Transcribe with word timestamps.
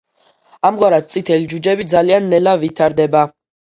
ამგვარად, 0.69 1.05
წითელი 1.15 1.49
ჯუჯები 1.53 1.87
ძალიან 1.93 2.33
ნელა 2.33 2.59
ვითარდება. 2.67 3.23